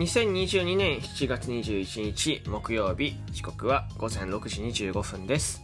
[0.00, 5.62] 2022年7月21日木曜日時刻は午前6時25分です。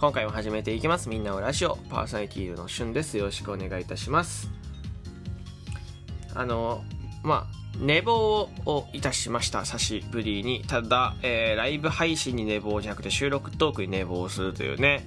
[0.00, 1.08] 今回も始めていきます。
[1.08, 3.16] みんなのラジオパーソナリティのしゅんです。
[3.16, 4.50] よろしくお願いいたします。
[6.34, 6.82] あの
[7.22, 10.64] まあ寝坊をいたしました久しぶりに。
[10.66, 15.06] ただ、えー、ライブ配信に寝坊じゃなくて収録トークに寝坊するというね。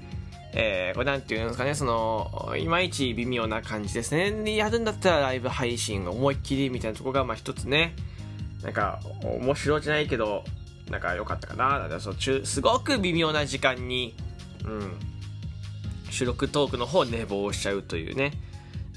[0.54, 4.56] えー、これなんていうんですかね、その、いまいち微妙な感じですね。
[4.56, 7.96] やるんだったらライブ配信思いっきりみたいなところが、まあ一つね、
[8.64, 10.44] なんか、面白じゃないけど、
[10.90, 11.80] なんか良かったかな。
[11.80, 14.16] だからそ中すごく微妙な時間に、
[14.66, 15.00] うん、
[16.10, 18.32] 収録トークの方寝坊しちゃうというね。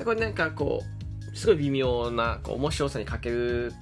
[0.05, 0.83] これなんかこ
[1.33, 3.73] う、すごい微妙な、こう、面白さに欠ける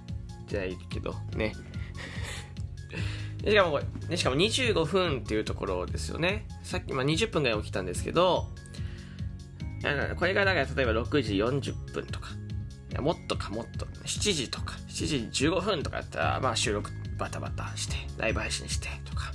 [0.46, 1.54] じゃないけど、ね。
[3.46, 3.80] しかも、
[4.16, 6.46] しかも25分っていうところですよね。
[6.62, 8.48] さっき、まあ、20分ぐらい起きたんですけど、
[10.18, 12.28] これがだから例えば6時40分とか、
[12.94, 19.32] やもっとかもっと、7時とか、7時15分とかやったら、まあ収録バタバタして、ライブ配信してとか、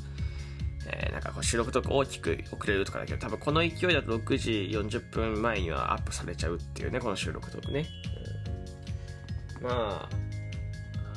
[0.87, 7.85] えー、なんかこう収録とか大きく遅れるとかだけど、多分この勢いだと6時40分前にはアップされちゃうっていうね、この収録トークね。
[9.61, 10.09] うん、ま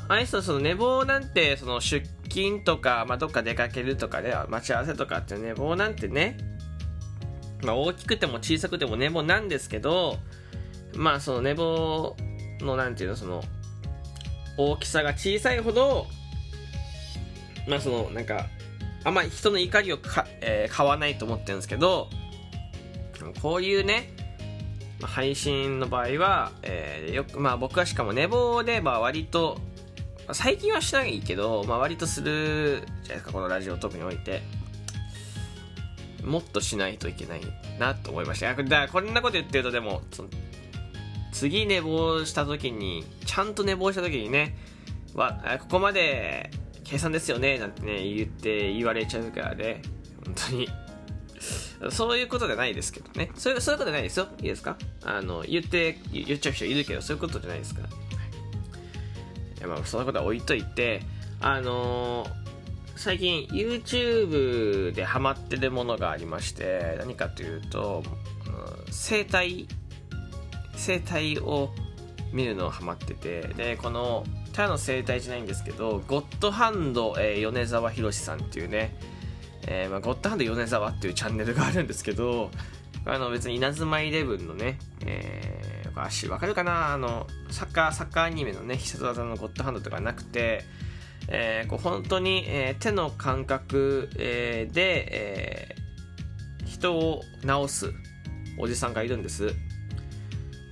[0.09, 6.37] あ、あれその寝坊なんて、その出勤とか、まあ、どっか出かけるとかで、待ち合わせとかって寝坊なんてね、
[7.62, 10.19] まあ、大きくても小さくても寝坊なんですけど、
[10.95, 12.17] まあ、その寝坊
[12.65, 13.43] の、なんていうの、その、
[14.57, 16.07] 大きさが小さいほど、
[17.67, 18.47] まあ、その、なんか、
[19.05, 22.09] あんまり人の怒りをか、えー、買わないと思ってるんですけど、
[23.41, 24.13] こういうね、
[25.03, 29.59] 配信の場合は、えー、よく、まあ僕はしかも寝坊で、まあ割と
[30.31, 34.43] 最近はしないけど、まあ、割とするじゃないですかこのラジオ特において。
[36.25, 37.41] もっとしないといけない
[37.79, 38.55] なと思いました。
[38.55, 40.03] だからこんなこと言ってるとでも
[41.33, 44.56] 次寝坊した時にちゃんと寝坊した時にね
[45.15, 46.50] わここまで
[46.84, 49.82] 計算ですよねなんてね言って言われちゃうからね。
[50.25, 50.69] 本当に。
[51.91, 53.32] そういうことじゃないですけどね。
[53.34, 54.28] そういうそういうことじゃないですよ。
[54.38, 54.76] いいですか？
[55.04, 57.88] あの言って言っちゃう人いるけどそういうことじゃないですから。
[59.62, 61.03] やまあそんなことは置いといて
[61.41, 62.31] あのー、
[62.94, 68.04] 最近 YouTube でハマってるものがありまして何かというと、
[68.47, 68.50] う
[68.88, 69.66] ん、生態
[70.82, 71.70] 生態を
[72.32, 78.97] 見るのをハマっててでこのただの生態じゃないんですけどゴッドハンド、えー、米沢宏さんっていうね、
[79.66, 82.50] えーまあ、ゴッドハンド米沢っていうチャンネルがあるんですけど
[83.04, 86.94] あの別に稲妻イレブンのね、えー足わかるかな？
[86.94, 90.65] あのサッカーサッカーアニメのね必殺技のゴッドハンドとかなくて、
[91.28, 97.92] えー、こう本当に、えー、手の感覚、えー、で、えー、人を治す
[98.59, 99.54] おじさんがいるんです。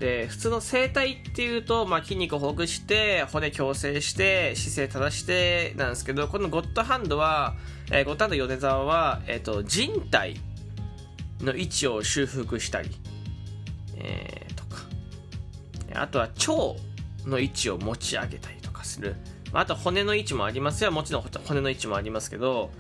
[0.00, 7.54] で普通の整体っていうと、まあ、筋肉をほぐして骨矯正して姿勢正してなんですけどこのゴッドハンドは、
[7.92, 10.40] えー、ゴッドハンド米沢は、えーと、人体
[11.42, 12.88] の位置を修復したり、
[13.98, 19.16] えー、あとは腸の位置を持ち上げたりとかする。
[19.52, 20.92] まああと骨の位置もありますよ。
[20.92, 22.70] もちろん骨の位置もありますけど、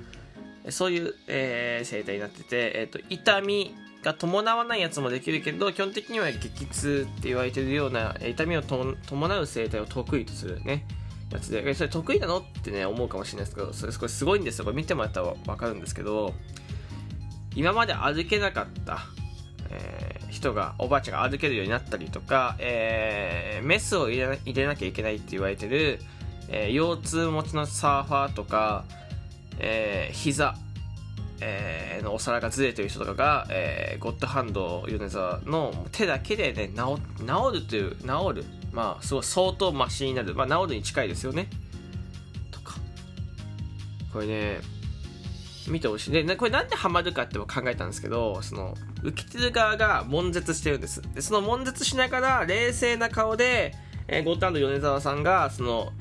[0.70, 10.86] そういう、えー、生態になってて、えーと、痛みが伴わないやつもできるけど、基本的には激痛って言われてるような痛みを伴う生態を得意とするね、
[11.32, 14.64] やつで、それ得意なのってね、思うかもしれないですけど、それすごいんですよ。
[14.64, 16.34] これ見てもらったらわかるんですけど、
[17.54, 19.00] 今まで歩けなかった、
[19.70, 26.00] えー、人が、おばあちゃんが歩けるようになったりとか、えー、メスを入れな入れなきゃいけないって言われてる、
[26.48, 28.84] えー、腰痛持ちのサーファーとか、
[29.58, 30.56] えー、膝、
[31.40, 38.44] えー、のお皿がずれてる人とかが、えー、ゴッドハンド米沢の手だけでね治治るという治る。
[38.72, 40.34] まあすごい相当マシになる。
[40.34, 41.48] まあ治るに近いですよね。
[42.50, 42.74] とか。
[44.12, 44.60] これね
[45.68, 46.10] 見てほしい。
[46.12, 51.02] でこれなんでハマるかって考えたんですけどその受けてる側が悶絶してるんです。
[51.14, 53.74] でその悶絶しながら冷静な顔で、
[54.08, 55.92] えー、ゴッタンド米沢さんがその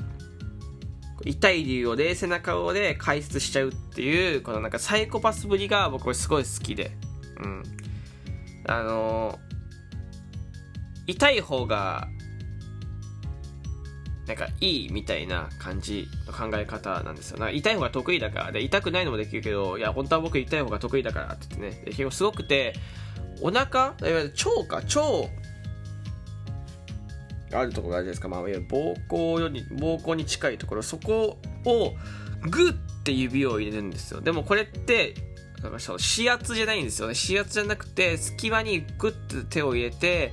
[1.25, 6.91] 痛い理由を冷静な顔で解説しちゃうっていうこのなんかサイコパスぶりが僕はすごい好きで
[7.43, 7.63] うん
[8.69, 9.39] あの、
[11.07, 12.07] 痛い方が
[14.27, 17.39] なんかいいみたいな感じの考え方なんですよ。
[17.39, 18.51] な痛い方が得意だから。
[18.51, 22.11] で、痛くないのもできるけど、いや、本当は僕痛い方が得意だからって言ってね。
[22.11, 22.75] すごくて、
[23.41, 25.01] お腹、いわゆる腸か、腸
[27.51, 28.29] あるところがあるじゃないですか。
[28.29, 31.95] まあ、いわゆる膀胱より、膀胱に近いところ、そこを
[32.49, 32.73] グッ
[33.03, 34.21] て指を入れるんですよ。
[34.21, 35.15] でもこれって、
[36.15, 37.13] 指圧じゃないんですよね。
[37.21, 40.31] 指圧じゃなくて、隙間にグッて手を入れて、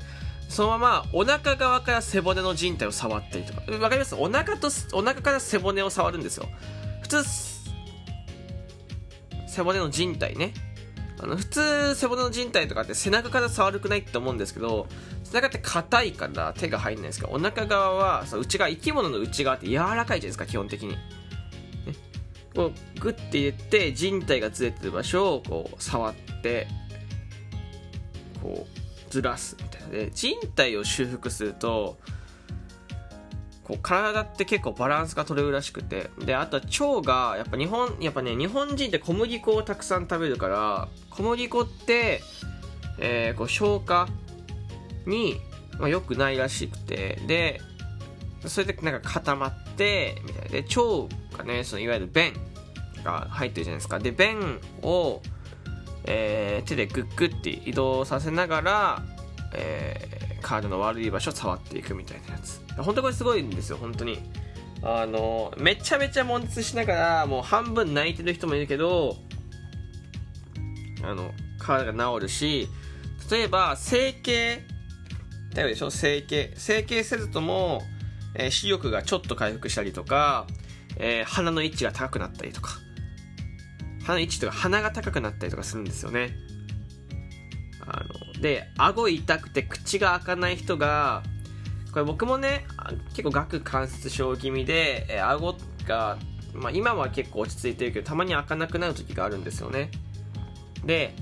[0.48, 4.14] そのままお腹側から背骨の靭帯を触ったりとかわかります？
[4.14, 6.46] お腹とお腹から背骨を触るんですよ
[7.02, 7.24] 普通
[9.48, 10.54] 背骨の靭帯ね
[11.18, 14.86] あの普通背骨の靭帯とかって背中から触るくないって思うんですけど
[15.24, 20.96] 背中って硬いから手が入んないですけどお腹側はそ内側生き物の内側って柔らかいじゃないですか基本的に、ね、
[22.54, 22.66] こ
[22.96, 26.66] うグッて入れて人体がずれてる場所をこう触って
[28.42, 29.88] こうずらすみたいな。
[29.88, 31.96] で人体を修復すると
[33.64, 36.10] こう体って結構バランスが取れるらしくて。
[36.18, 42.20] であとは腸がやっぱ日本やっぱね日本人って小麦粉をたくさん食べるから小麦粉って、
[42.98, 44.08] えー、こう消化
[45.06, 45.40] に、
[45.78, 47.60] まあ、良くないらしくてで
[48.46, 52.32] それでなんか固まってみたいで腸がねそのいわゆる便
[53.02, 53.98] が入ってるじゃないですか。
[53.98, 55.22] で便を、
[56.04, 59.02] えー、手でグッグって移動させながら、
[59.54, 62.60] えー、体の悪い場所を触っていくみたいなやつ。
[62.76, 64.18] 本当これすごいんですよ本当に。
[64.82, 69.16] あのめちゃめちゃ悶絶しながらもう半分泣いてる人もいるけど
[71.02, 72.68] あの体が治るし
[73.30, 74.66] 例えば整形
[75.54, 75.90] だよでしょ？
[75.90, 76.52] 整形。
[76.56, 77.82] 整形せずとも、
[78.34, 80.46] えー、視力がちょっと回復したりとか、
[80.98, 82.72] えー、鼻の位置が高くなったりとか。
[84.02, 86.36] 鼻の位置とか鼻が高くなったりとかするんですよね。
[87.86, 88.04] あ
[88.34, 91.22] ので顎痛くて口が開かない人が
[91.92, 92.66] これ僕もね
[93.14, 95.56] 結構顎関節症気味で、えー、顎
[95.86, 96.18] が、
[96.52, 99.90] まあ、今は結構落ち着いてるけどたまに開かなくなる時があるんですよね。
[100.86, 101.14] で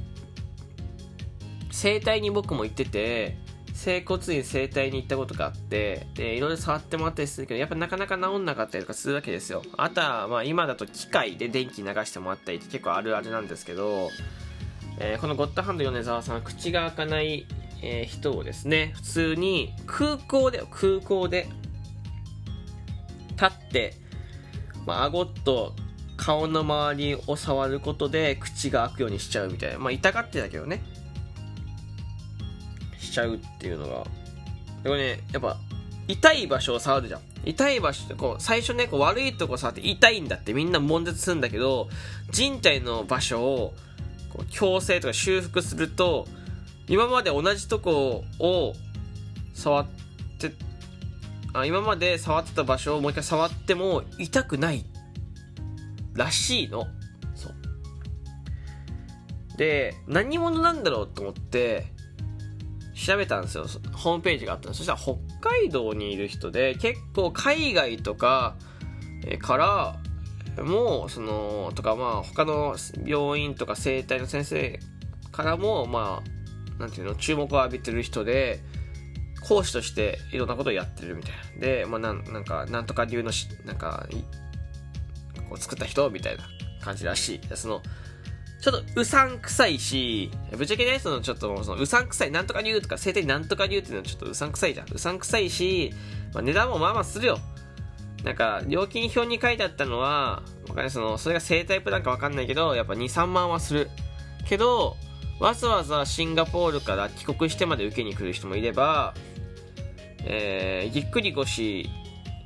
[1.70, 3.36] 整体に僕も行ってて
[3.72, 9.62] 整骨院整体に行ったことがあってでいろいろ触ってもらったりするけどやっぱなかなか治んなかったりとかするわけですよ。
[9.76, 14.10] あとはまあ今だと機械で電気流してもらったりって結構あるあるなんですけど、
[15.00, 17.46] えー、このゴッドハンド米沢さん口が開かない
[17.86, 21.46] え、人をですね、普通に空港で、空港で
[23.32, 23.94] 立って、
[24.86, 25.74] まあ、顎と
[26.24, 29.78] 顔の周りを触ることで口が開くようにしちゃうみたいな。
[29.78, 30.80] まあ、痛がってたけどね。
[32.98, 34.06] しちゃうっていうのが。
[34.82, 35.58] でもね、やっぱ、
[36.08, 37.20] 痛い場所を触るじゃん。
[37.44, 41.90] 痛い場所ってこう、最初ね、こう悪いとこ触って痛いんだってみんな悶絶するんだけど、
[42.30, 43.74] 人体の場所を
[44.30, 46.26] こう矯正とか修復すると、
[46.88, 48.72] 今まで同じとこを
[49.52, 49.86] 触っ
[50.38, 50.52] て
[51.52, 54.84] あ今まで触ってた場所をもう一回触っても痛くない
[56.14, 56.86] らしいの。
[57.34, 57.54] そう。
[59.56, 61.86] で何者なんだろうと思って
[62.94, 63.66] 調べたんですよ。
[63.92, 68.56] ホームページがあったそしたら北海道にいる人で結構海外とか
[69.40, 74.80] からもそのとかまあ他の病院とか整体の先生
[75.32, 76.34] からもまあ
[76.78, 78.60] なんていうの、注目を浴びてる人で、
[79.46, 81.60] 講師としていろんなことをやってるみたいな。
[81.60, 84.06] で、まあ、なん、なんか、なんとか流のし、なんか、
[85.54, 86.44] こう作った人みたいな
[86.80, 87.56] 感じらしい。
[87.56, 87.82] その、
[88.60, 94.86] ちょっとうさんくさいし、ぶっちゃけね、そのちょっとそのうさんくさい、なんとか流とか、生体なんとか流っていうのはちょっとうさんくさいじゃん。
[94.92, 95.92] うさんくさいし、
[96.32, 97.38] まあ、値段もまあまあするよ。
[98.24, 103.90] なんか、料金表に書いてあったのは、わかんない、その、それが生体プランかわかんないけど、やっぱ2、3万はする。
[104.48, 104.96] けど、
[105.40, 109.14] わざわざシンガポールから帰国してまで受けに来る人もいれば、
[110.24, 111.90] えー、ぎっくり腰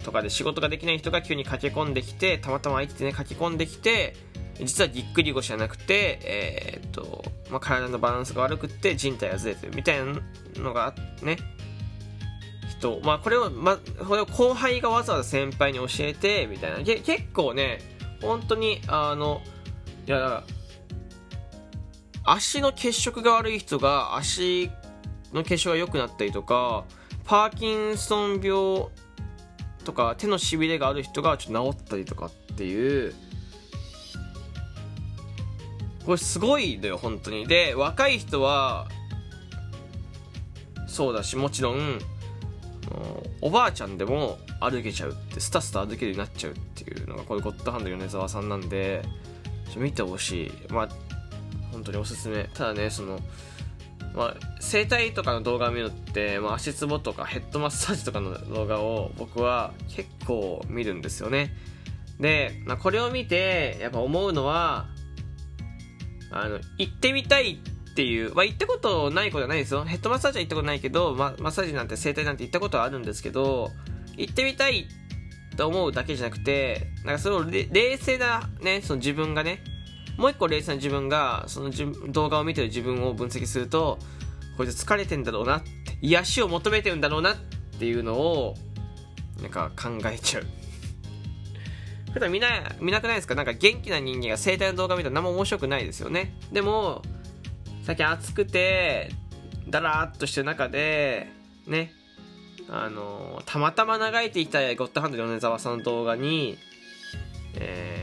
[0.08, 4.16] とかで仕事ができない人が急に駆け込んできて、たまたま相手でね、駆け込んできて、
[4.58, 10.18] 実はぎっくり腰じゃなくて、えー、っと、まあ、体のバランスが悪くって人体がずれてるみたいな
[10.56, 11.36] のがね、
[12.70, 16.78] 人、まあこれを、まあ、これを後輩がわざわざ先輩に教えて、みたいな。
[16.82, 17.80] 結構ね、
[18.22, 19.42] 本当に、あの、
[20.06, 20.42] いや、
[22.24, 24.70] 足の血色が悪い人が足
[25.34, 26.84] の血色が良くなったりとか
[27.24, 28.88] パーキンソン病
[29.88, 33.14] とか手のしびれがある人がちょっと治ったりとかっていう。
[36.04, 37.46] これすごいんだよ本当に。
[37.46, 38.86] で若い人は
[40.86, 41.98] そうだしもちろん
[43.40, 49.02] おばあちゃんでも歩けちゃうってスタスタ歩けるようになっちゃうっていうのがこれゴッドハンド米沢さんなんで
[49.72, 50.52] ちょ見てほしい。
[50.70, 50.88] まあ
[51.72, 52.44] 本当におすすめ。
[52.52, 53.18] ただねその
[54.14, 61.54] まあ、整体とかの動画を見るって、まあ、足つぼとかヘッドマッサージとかの動画を僕は結構見るんですよね。
[62.18, 64.88] で、まあ、これを見てやっぱ思うのは
[66.30, 67.60] あの行ってみたい
[67.90, 69.84] っていう、まあ、行ったことないことはないですよ。
[69.84, 73.70] ヘッドマッサージは行ったことないけど、まマッサージなんて整体なんて行ったことはあるんですけど
[74.16, 74.86] 行ってみたい
[75.56, 79.62] と思うだけじゃなくてなんかそれを冷静なねその自分がね
[80.18, 81.70] もう一個冷静な自分がその
[82.12, 83.98] 動画を見てる自分を分析すると
[84.58, 85.70] こいつ疲れてんだろうなって
[86.02, 87.36] 癒しを求めてるんだろうなっ
[87.78, 88.54] ていうのを
[89.40, 90.46] なんか考えちゃう。
[92.12, 92.48] 普段見な
[92.80, 93.34] 見なくないですか？
[93.36, 96.34] なんか元気な人間が生態の動画見たら何も面白くないですよね。
[96.52, 97.02] でも
[97.84, 99.12] 最近暑くて
[99.68, 101.30] だらーっとしてる中で
[101.66, 101.92] ね
[102.68, 106.58] あのたまたま流れていたゴッドハンド米沢さんの動画に、
[107.54, 107.97] えー、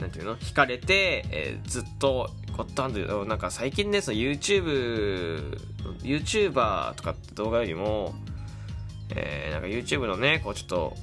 [0.00, 0.36] なんていうの？
[0.36, 5.58] 惹かれて、えー、ずっとゴッドハンドなんか最近ねその YouTube
[6.02, 8.14] YouTuber とかって動画よりも、
[9.14, 10.96] えー、なんか YouTube のねこうちょっと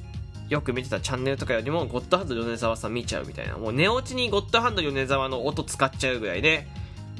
[0.50, 6.67] よく見てたチャンネルとかよりもゴッドハンド米沢さん見ちゃうみたいなもう寝落ちにゴッドハンド米沢の音使っちゃうぐらいで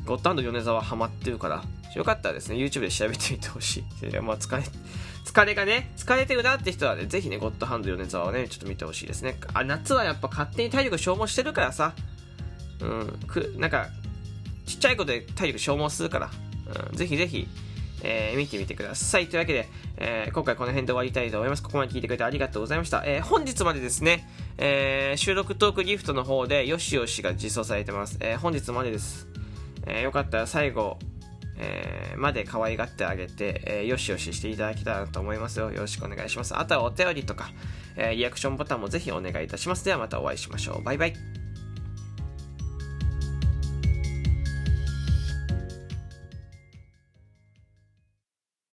[0.06, 1.64] ゴッドハンド米沢ハマってるから
[1.96, 3.84] よかったらですね、YouTube で調べてみてほしい。
[4.20, 4.64] まあ、疲れ、
[5.26, 9.38] 疲れがね、疲れてるなって人はね、ぜひね、ゴッドハンド米沢をね、ちょっと見てほしいですね。
[9.54, 11.94] あ、夏はやっぱ勝手に体力消耗してるからさ、
[12.82, 13.88] うん、く、なんか、
[14.66, 16.30] ちっちゃい子で体力消耗するから、
[16.92, 17.48] うん、ぜひぜひ、
[18.04, 19.28] えー、見てみてください。
[19.28, 21.64] というわけで、えー、今回この辺で終わりたいと思います。
[21.64, 23.04] ここまで聞いてくれてありがとうございました。
[23.06, 24.28] えー、本日までですね、
[24.58, 28.18] え収録トークギフトの方で、よしよしが実装されてます。
[28.20, 29.28] え本日までです。
[29.88, 31.00] えよかったら最後、
[31.58, 35.72] えー、まで可愛がってあげて、えー、よしよししていただけたらと思いますよ。
[35.72, 36.58] よろしくお願いします。
[36.58, 37.52] あとはお便りとか、
[37.96, 39.86] えー、リアクションボタンもぜひお願いいたします。
[39.86, 40.84] ではまたお会いしましょう。
[40.84, 41.43] バイバイ。